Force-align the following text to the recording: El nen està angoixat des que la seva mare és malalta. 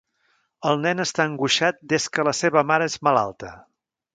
El 0.69 0.79
nen 0.85 1.03
està 1.03 1.27
angoixat 1.31 1.83
des 1.93 2.09
que 2.17 2.25
la 2.31 2.33
seva 2.41 2.65
mare 2.73 2.89
és 2.93 2.99
malalta. 3.11 3.53